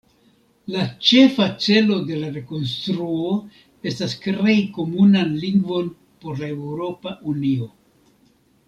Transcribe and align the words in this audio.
La 0.75 0.85
ĉefa 1.09 1.45
celo 1.65 1.97
de 2.07 2.17
la 2.21 2.31
rekonstruo 2.39 3.35
estas 3.93 4.17
krei 4.25 4.59
komunan 4.79 5.39
lingvon 5.45 5.95
por 6.25 6.43
la 6.45 6.51
Eŭropa 6.59 7.17
Unio. 7.35 7.71